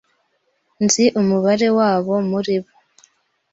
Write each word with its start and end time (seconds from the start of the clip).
Nzi 0.83 1.05
umubare 1.19 1.67
wabo 1.77 2.13
muribo. 2.29 2.71